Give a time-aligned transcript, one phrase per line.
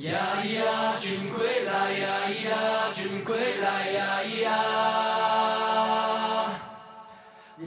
[0.00, 2.56] 呀咿呀，君归来呀咿呀，
[2.94, 4.50] 君归来呀咿呀。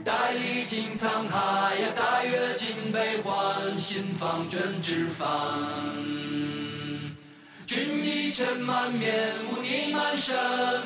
[0.04, 5.28] 待历经沧海呀，待阅尽悲欢，心方卷纸帆。
[7.66, 10.36] 君衣尘满面，污泥满身，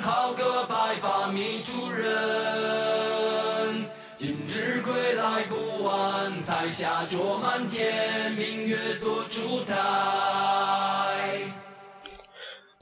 [0.02, 3.86] 好个白发迷途人。
[4.18, 9.74] 今日归来不晚，彩霞灼满天，明月做烛台。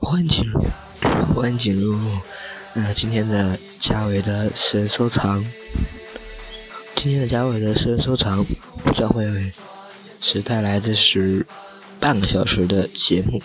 [0.09, 0.65] 欢迎进入，
[1.35, 1.99] 欢迎进入，
[2.75, 5.45] 呃，今天的嘉伟的私人收藏。
[6.95, 8.47] 今天的嘉伟的私人收藏
[8.95, 9.51] 将会
[10.21, 11.45] 是带来的是
[11.99, 13.43] 半个小时的节目。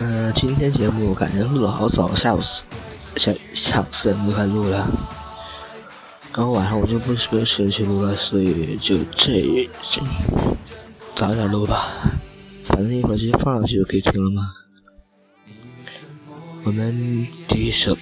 [0.00, 2.64] 嗯， 今天节目感觉录的好早，下午四
[3.14, 4.90] 下下午四点钟开录了，
[6.34, 10.02] 然后晚上我就不没有时间去录了，所以就这这
[11.14, 11.94] 早点录吧。
[12.68, 14.52] 反正一会儿直接放上去就可以听了吗？
[16.64, 17.96] 我们第一首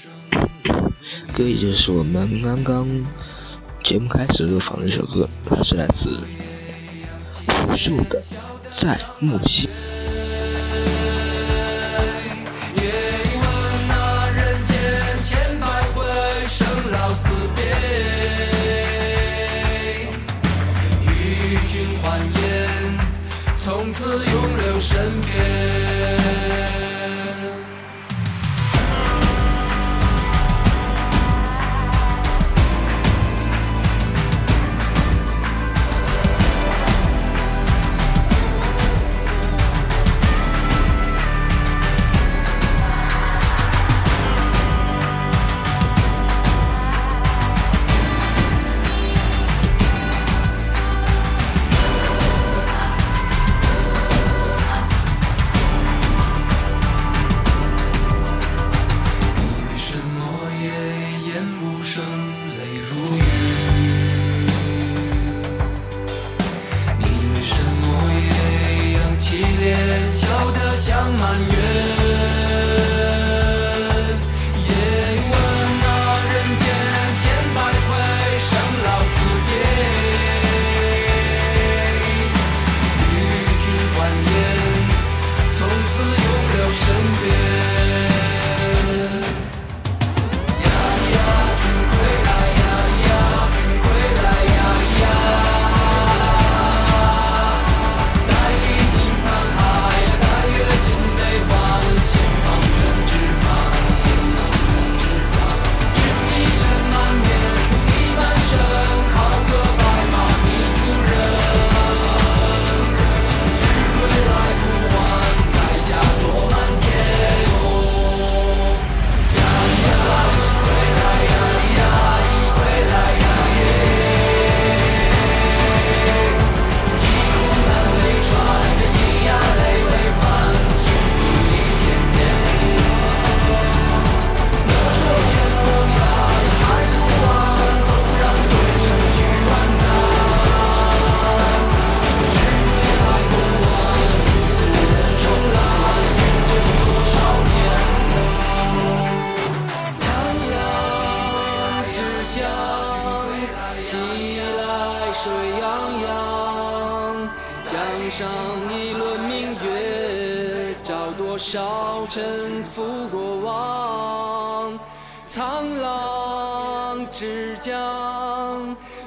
[1.35, 2.89] 歌，也就是我们刚刚
[3.85, 5.29] 节目开始就放的一首歌，
[5.63, 6.21] 是来自
[7.47, 8.21] 朴树的
[8.73, 9.71] 《在木星》。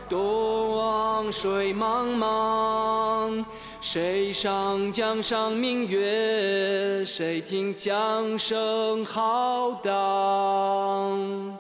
[0.10, 3.46] 东，望水茫茫。
[3.80, 7.06] 谁上江上明月？
[7.06, 11.59] 谁听江声浩荡？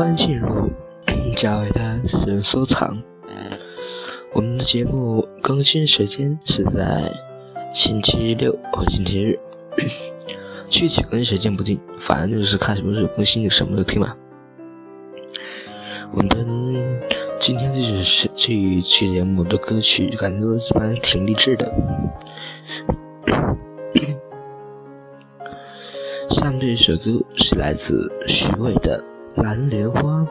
[0.00, 0.72] 欢迎进入
[1.36, 2.96] 嘉伟的私人收藏。
[4.32, 7.12] 我们的节目更新时间是在
[7.74, 9.38] 星期六和 星期日，
[10.70, 14.16] 具体更新时间不定，反正就是看什么时候更新就什么时候听嘛。
[16.12, 16.26] 我们
[17.38, 21.70] 今天这是这一期节目的歌曲，感觉都反正挺励志的。
[26.30, 29.04] 下面这首歌是来自徐伟的。
[29.36, 30.26] 蓝莲花，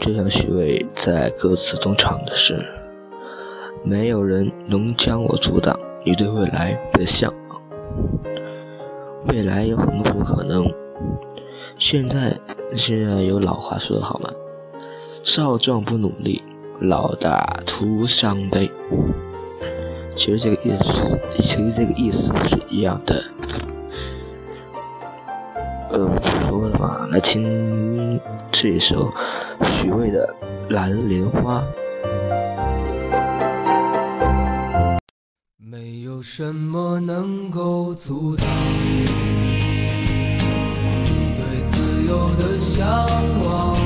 [0.00, 2.64] 就像许巍在歌词中唱的是
[3.84, 7.60] ：“没有人能将我阻挡你对未来的向往。
[9.26, 10.64] 未来有很多种可能，
[11.78, 12.34] 现在
[12.74, 14.30] 现在有老话说的好吗？
[15.22, 16.42] 少壮不努力，
[16.80, 18.70] 老大徒伤悲。
[20.16, 23.22] 其实这个意思，其实这个意思是一样的。
[25.90, 26.06] 呃，
[26.80, 28.20] 啊，来听
[28.52, 29.12] 这一首
[29.64, 30.32] 许巍的
[30.72, 31.60] 《蓝莲花》。
[35.56, 38.46] 没有什么能够阻挡
[38.86, 39.06] 你
[41.34, 42.86] 对自由的向
[43.44, 43.76] 往，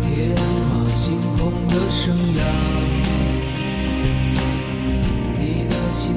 [0.00, 0.34] 天
[0.70, 2.42] 马行空的生涯，
[5.38, 6.16] 你的心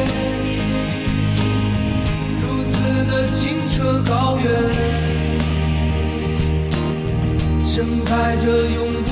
[7.73, 9.10] 盛开着永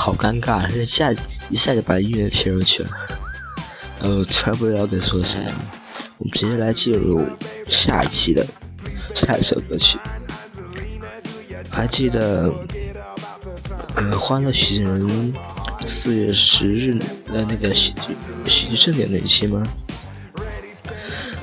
[0.00, 1.14] 好尴尬，一下
[1.50, 2.90] 一下就把音乐切入去了，
[4.00, 5.36] 呃，突然不知道该说啥，
[6.16, 7.22] 我们直接来进入
[7.68, 8.46] 下一期的
[9.14, 9.98] 下一首歌曲。
[11.68, 12.50] 还记得，
[13.94, 15.06] 呃，《欢乐喜剧人》
[15.86, 16.98] 四月十日
[17.30, 18.16] 的那个喜剧
[18.50, 19.62] 喜剧盛典那一期吗？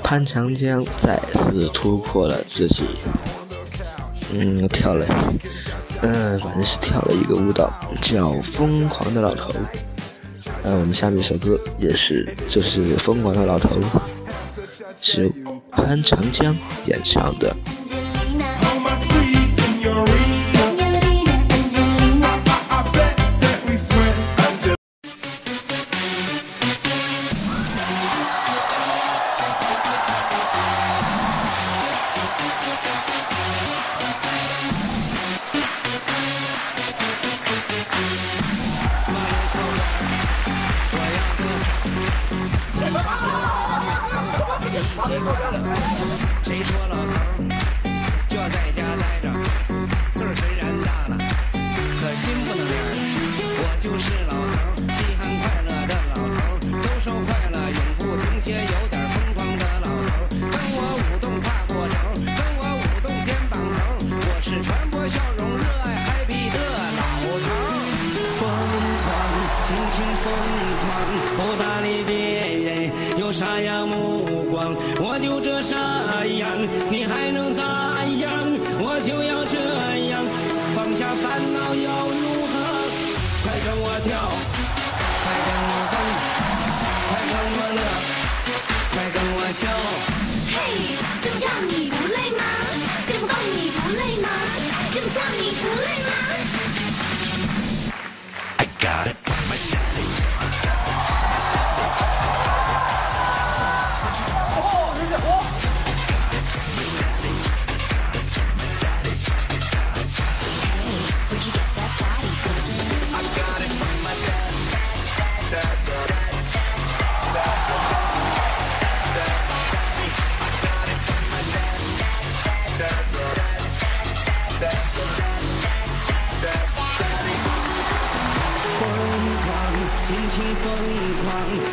[0.01, 2.85] 潘长江再次突破了自己，
[4.33, 5.05] 嗯，跳了，
[6.01, 9.51] 嗯，反正是跳了一个舞蹈，叫《疯狂的老头》。
[10.63, 13.69] 那、嗯、我们下面一首歌也是，就是《疯狂的老头》，
[15.01, 15.31] 是
[15.71, 17.55] 潘长江演唱的。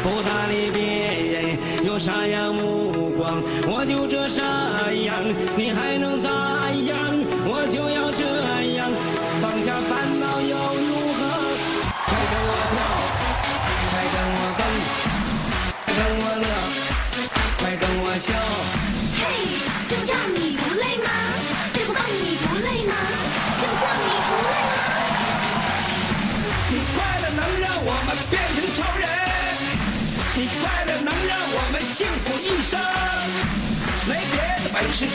[0.02, 0.82] 不搭理别
[1.32, 2.53] 人，有啥样？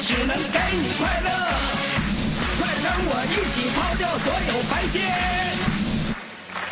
[0.03, 1.29] 只能给你快乐，
[2.59, 5.01] 快跟我一起抛掉所有烦心。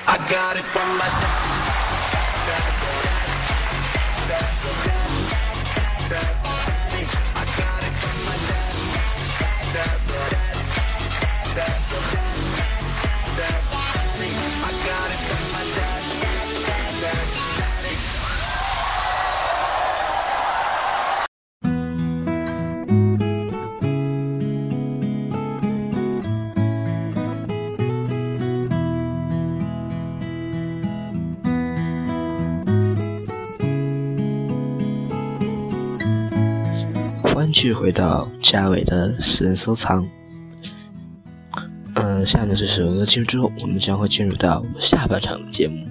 [0.06, 1.47] I got it from my dad.
[37.58, 40.08] 继续回到嘉伟的私人收藏。
[41.96, 45.84] 嗯下面这首歌进入之后，我们将会进入到下半场的节目。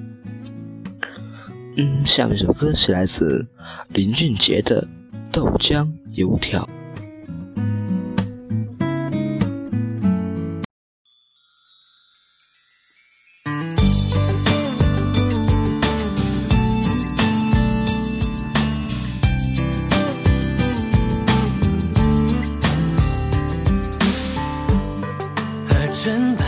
[1.77, 3.45] 嗯，下面一首歌是来自
[3.89, 4.87] 林俊杰的
[5.33, 6.69] 豆浆油条。
[26.07, 26.46] 身旁。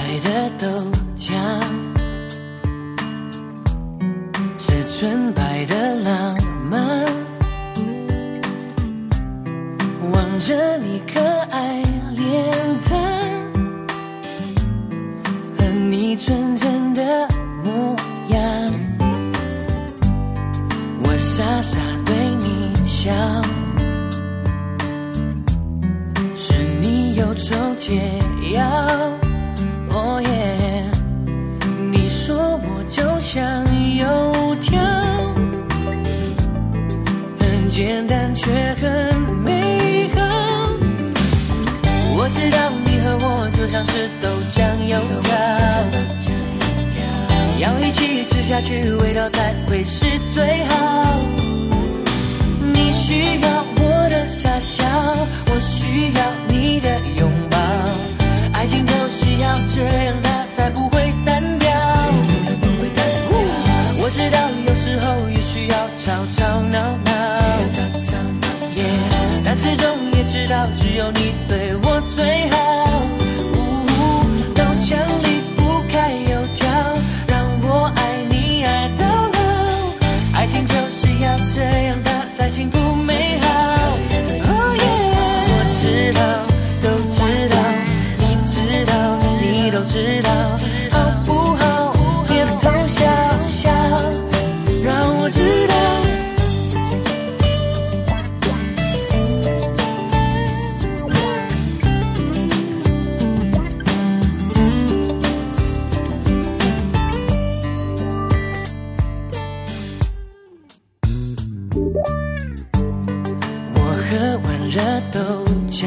[115.78, 115.86] 豆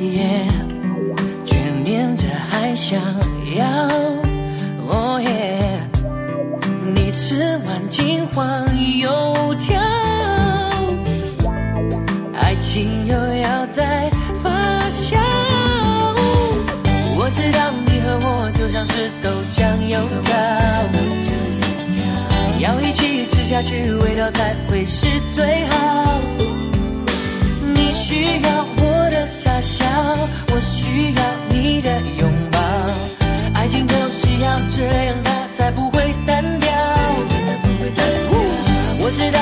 [0.00, 0.48] 耶，
[1.44, 2.98] 却念着还想
[3.54, 3.66] 要，
[4.86, 5.78] 哦耶，
[6.94, 8.66] 你吃完金黄
[8.98, 9.78] 油条，
[12.40, 14.08] 爱情又要再
[14.42, 14.48] 发
[14.88, 15.18] 酵。
[17.14, 20.34] 我知道你和我就像是豆浆油条。
[22.60, 25.76] 要一起吃下去，味道才会是最好。
[28.08, 29.84] 需要我的傻笑，
[30.50, 32.58] 我需要你的拥抱。
[33.52, 36.70] 爱情就是要这样，它才不会单调。
[39.00, 39.38] 我知道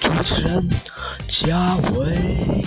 [0.00, 0.68] 主持人
[1.28, 2.64] 嘉伟。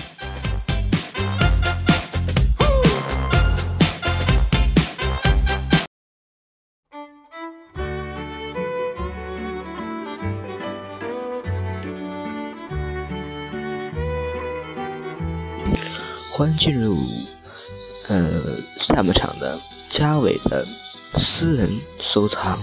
[16.32, 17.00] 欢迎进入
[18.08, 20.66] 呃下半场的嘉伟的
[21.18, 22.60] 私人收藏。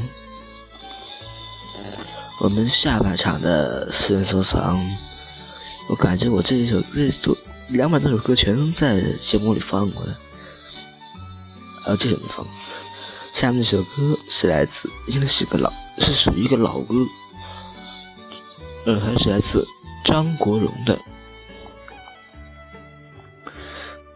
[2.44, 4.78] 我们下半场的私人收藏，
[5.88, 7.34] 我感觉我这一首这首
[7.68, 10.18] 两百多首歌全都在节目里放过了，
[11.86, 12.46] 啊，这首没放。
[13.32, 16.94] 下面这首歌是来自，应该是个老，是属于一个老歌，
[18.84, 19.66] 呃，还是来自
[20.04, 20.98] 张国荣的，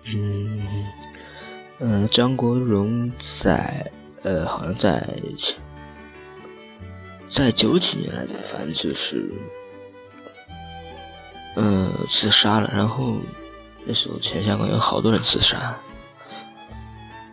[0.04, 0.86] 嗯，
[1.78, 3.90] 呃，张国荣在，
[4.22, 5.02] 呃，好像在。
[7.28, 9.30] 在九几年来的，反正就是，
[11.56, 12.70] 呃，自杀了。
[12.72, 13.16] 然后
[13.84, 15.76] 那时候全香港有好多人自杀，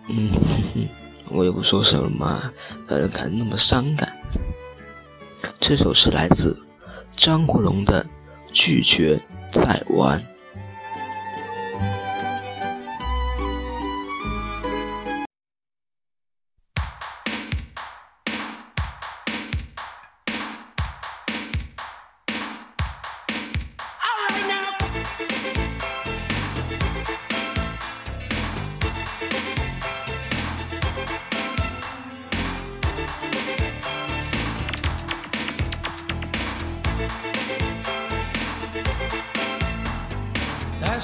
[0.08, 0.88] 嗯，哼哼，
[1.30, 2.52] 我也不说什么嘛，
[2.88, 4.16] 反正看那么伤感。
[5.60, 6.56] 这首是来自
[7.16, 8.04] 张国荣的
[8.52, 9.20] 《拒绝
[9.52, 10.20] 再玩》。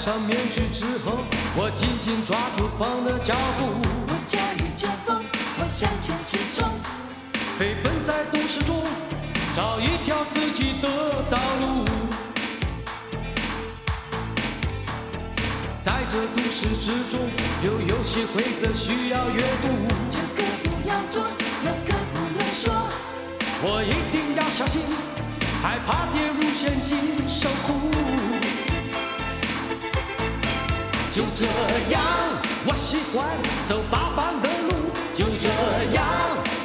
[0.01, 1.19] 上面具之后，
[1.55, 3.65] 我紧紧抓住风的脚步，
[4.07, 5.21] 我驾驭着风，
[5.59, 6.67] 我向前直冲。
[7.59, 8.81] 飞奔在都市中，
[9.53, 10.89] 找一条自己的
[11.29, 11.85] 道路。
[15.83, 17.19] 在这都市之中，
[17.61, 19.67] 有游戏规则需要阅读，
[20.09, 21.21] 这个不要做，
[21.61, 22.73] 那个不能说。
[23.61, 24.81] 我一定要小心，
[25.61, 28.20] 害怕跌入陷阱受苦。
[31.11, 31.45] 就这
[31.89, 32.01] 样，
[32.65, 33.27] 我喜欢
[33.65, 34.71] 走八方的路。
[35.13, 35.49] 就这
[35.93, 36.07] 样，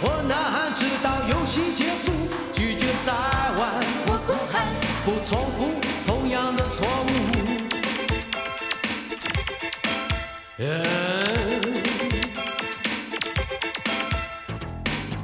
[0.01, 2.13] 我呐喊直到游戏结束，
[2.53, 3.75] 拒绝再玩，
[4.07, 4.63] 我不喊，
[5.05, 5.75] 不重复
[6.07, 7.11] 同样的错误。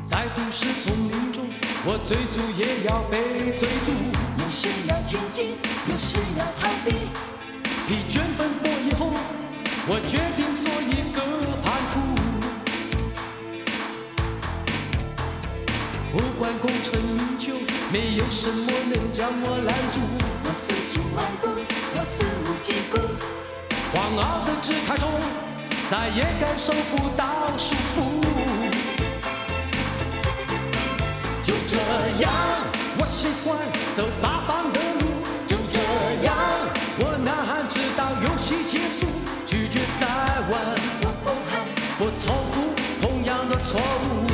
[0.04, 1.46] 在都市丛林中，
[1.85, 3.92] 我追逐也要被追逐。
[4.42, 5.54] 有时要前进，
[5.88, 7.31] 有时要逃避。
[7.92, 9.12] 疲倦奔波以后，
[9.87, 11.20] 我决定做一个
[11.62, 12.00] 叛徒。
[16.11, 17.52] 不管功成名就，
[17.92, 20.00] 没有什么能将我拦住。
[20.42, 21.48] 我四处漫步，
[21.94, 22.96] 我肆无忌顾。
[23.92, 25.07] 狂傲的姿态中，
[25.90, 28.24] 再也感受不到束缚。
[31.42, 31.76] 就这
[32.22, 32.33] 样，
[32.98, 33.55] 我喜欢
[33.92, 34.81] 走八方的
[38.52, 39.06] 戏结束，
[39.46, 40.60] 拒绝再玩，
[41.02, 41.64] 我不喊，
[41.98, 42.54] 不重复
[43.00, 44.26] 同样的错误。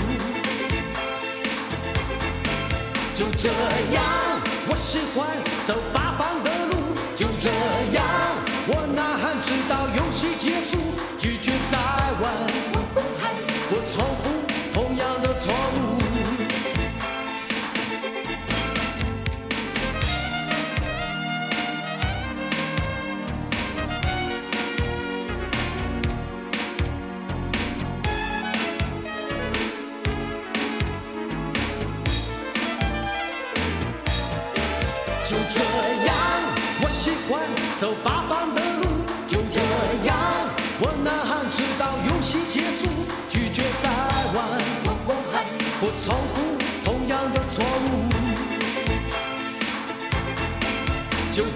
[3.15, 3.49] 就这
[3.95, 4.03] 样，
[4.69, 5.29] 我喜欢
[5.65, 6.48] 走八方的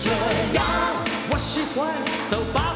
[0.02, 0.64] 这样，
[1.30, 1.94] 我喜欢
[2.28, 2.71] 走吧。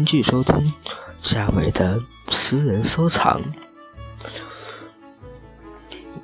[0.00, 0.72] 根据收听
[1.20, 3.38] 佳伟的私人收藏。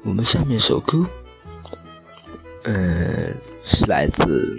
[0.02, 1.04] 我们下面首歌，
[2.62, 3.36] 嗯，
[3.66, 4.58] 是来自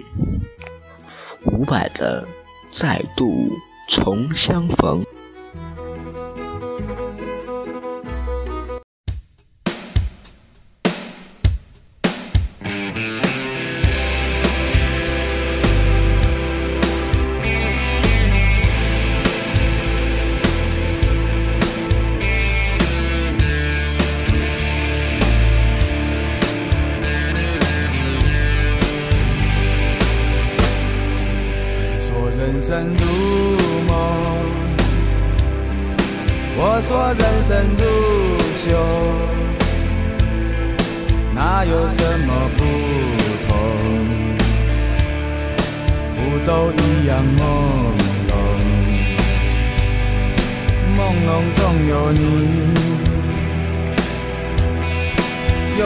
[1.46, 2.24] 伍佰的
[2.70, 3.50] 《再度
[3.88, 5.02] 重相逢》。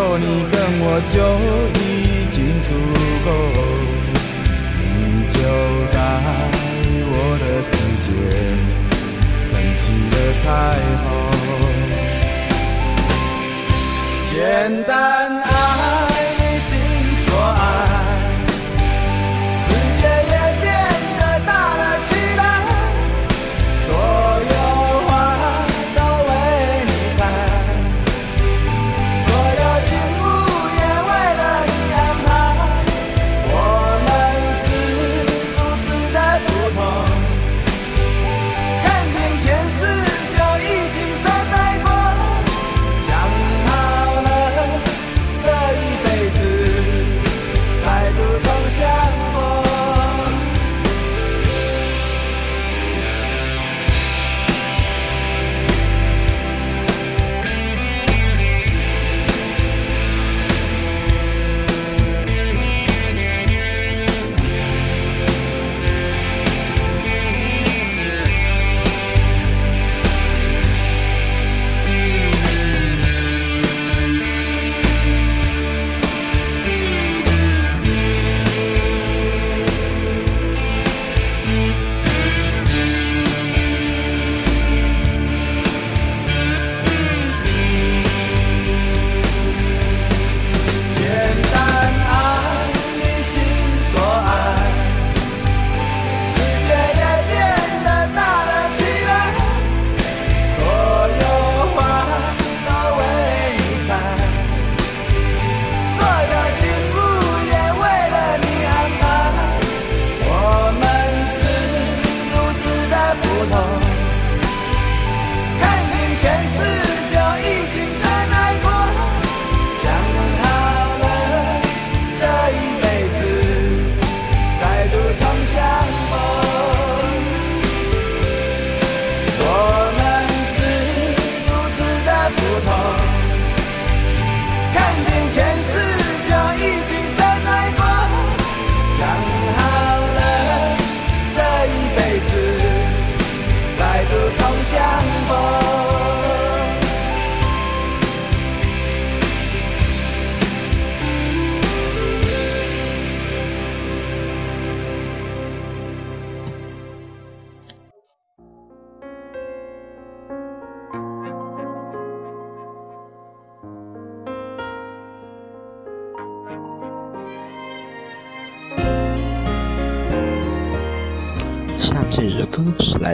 [0.02, 1.16] 有你跟我就
[1.78, 1.80] 已
[2.28, 2.68] 经足
[3.24, 3.28] 够。
[4.74, 4.82] 你
[5.28, 5.36] 就
[5.92, 5.94] 在
[7.14, 7.70] 我的世
[8.02, 8.06] 界
[9.40, 10.44] 升起了彩
[11.04, 11.06] 虹，
[14.32, 14.34] 简
[14.84, 14.90] 单
[15.40, 15.46] 爱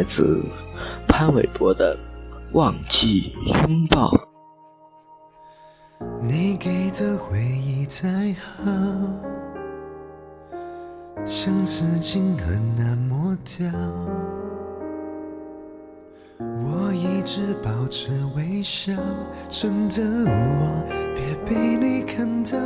[0.09, 0.41] 自
[1.07, 1.95] 潘玮柏的
[2.57, 4.11] 《忘记拥抱》。
[6.23, 8.65] 你给的回忆再好，
[11.27, 13.71] 像刺青很难抹掉。
[16.41, 18.93] 我一直保持微笑，
[19.49, 22.59] 真的我别被你看到。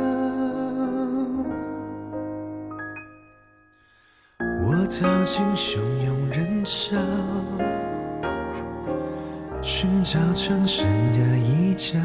[4.65, 6.97] 我逃进汹涌人潮，
[9.61, 11.99] 寻找藏身的一角。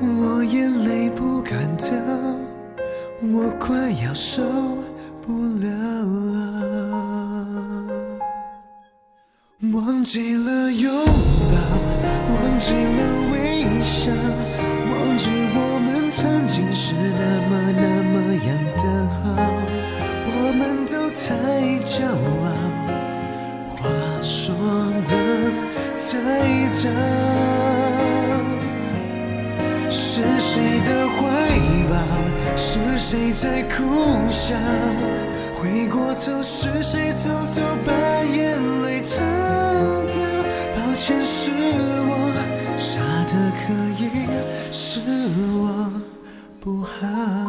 [0.00, 1.96] 我眼泪不敢掉，
[3.22, 4.42] 我快要受
[5.24, 5.68] 不了
[6.32, 6.36] 了。
[9.72, 11.54] 忘记了拥抱，
[12.34, 18.14] 忘记了微笑，忘记我们曾经是那么那么
[18.48, 18.82] 样的
[19.22, 19.57] 好。
[20.90, 21.34] 都太
[21.84, 22.48] 骄傲，
[23.76, 23.76] 话
[24.22, 24.54] 说
[25.04, 25.12] 的
[25.96, 26.00] 太
[26.70, 26.88] 早。
[29.90, 31.18] 是谁的怀
[31.90, 31.92] 抱？
[32.56, 33.76] 是谁在苦
[34.30, 34.56] 笑？
[35.60, 37.92] 回过头，是谁偷偷把
[38.24, 39.22] 眼泪擦
[40.12, 40.16] 掉？
[40.74, 41.50] 抱歉，是
[42.08, 42.12] 我
[42.76, 43.72] 傻的可
[44.02, 44.02] 以，
[44.72, 45.00] 是
[45.52, 45.92] 我
[46.60, 47.47] 不好。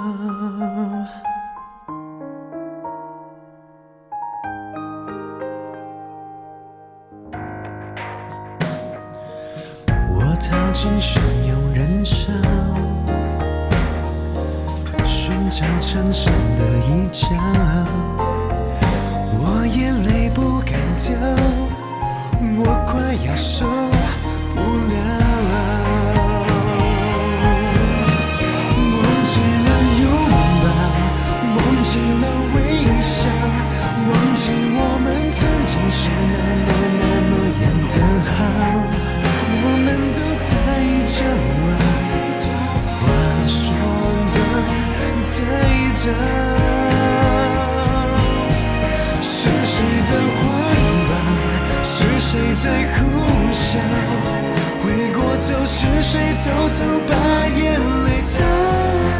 [56.11, 57.13] 谁偷偷把
[57.49, 58.41] 眼泪擦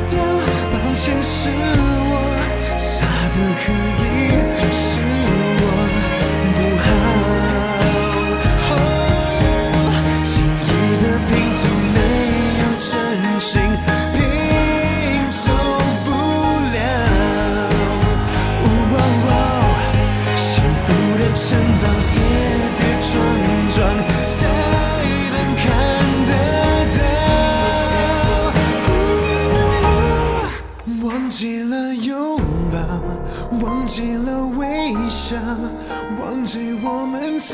[0.09, 0.17] 掉？
[0.71, 2.11] 抱歉，是我
[2.79, 3.65] 傻得可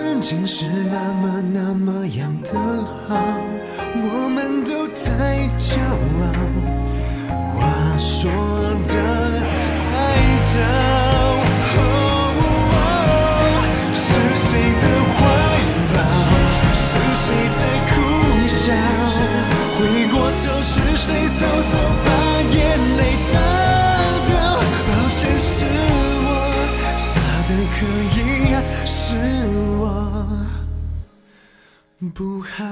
[0.05, 2.53] 曾经是那么那么样的
[3.07, 3.15] 好，
[3.91, 5.81] 我们都太骄
[6.21, 6.23] 傲，
[7.51, 7.57] 话
[7.97, 8.29] 说
[8.85, 8.93] 的
[9.73, 9.83] 太
[10.53, 10.53] 早。
[13.91, 14.05] 是
[14.45, 15.17] 谁的怀
[15.95, 15.97] 抱？
[16.77, 16.85] 是
[17.25, 17.97] 谁在苦
[18.47, 18.63] 笑？
[19.75, 19.81] 回
[20.13, 21.41] 过头，是谁偷
[21.71, 21.73] 偷
[22.05, 22.07] 把
[22.53, 22.55] 眼
[22.95, 23.27] 泪擦
[24.27, 24.31] 掉？
[24.85, 25.65] 抱歉，是
[26.21, 26.29] 我
[26.95, 27.09] 傻
[27.49, 27.77] 的可
[28.13, 28.14] 以，
[32.09, 32.65] 不好。